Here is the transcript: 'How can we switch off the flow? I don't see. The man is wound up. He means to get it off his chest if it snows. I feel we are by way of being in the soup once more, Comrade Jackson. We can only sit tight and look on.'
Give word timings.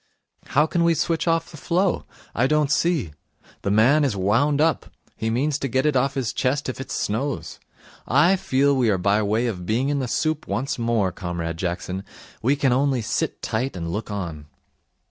'How 0.47 0.65
can 0.65 0.83
we 0.83 0.95
switch 0.95 1.27
off 1.27 1.51
the 1.51 1.57
flow? 1.57 2.05
I 2.33 2.47
don't 2.47 2.71
see. 2.71 3.13
The 3.61 3.69
man 3.69 4.03
is 4.03 4.15
wound 4.17 4.59
up. 4.59 4.87
He 5.15 5.29
means 5.29 5.59
to 5.59 5.67
get 5.67 5.85
it 5.85 5.95
off 5.95 6.15
his 6.15 6.33
chest 6.33 6.67
if 6.67 6.81
it 6.81 6.89
snows. 6.89 7.59
I 8.07 8.35
feel 8.35 8.75
we 8.75 8.89
are 8.89 8.97
by 8.97 9.21
way 9.21 9.45
of 9.45 9.67
being 9.67 9.89
in 9.89 9.99
the 9.99 10.07
soup 10.07 10.47
once 10.47 10.79
more, 10.79 11.11
Comrade 11.11 11.57
Jackson. 11.57 12.03
We 12.41 12.55
can 12.55 12.73
only 12.73 13.03
sit 13.03 13.43
tight 13.43 13.75
and 13.75 13.91
look 13.91 14.09
on.' 14.09 14.47